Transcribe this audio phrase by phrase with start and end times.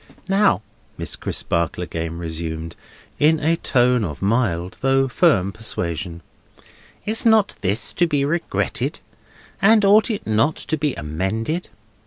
[0.27, 0.63] "Now,"
[0.97, 1.19] Mr.
[1.19, 2.75] Crisparkle again resumed,
[3.19, 6.23] in a tone of mild though firm persuasion,
[7.05, 8.99] "is not this to be regretted,
[9.61, 11.69] and ought it not to be amended?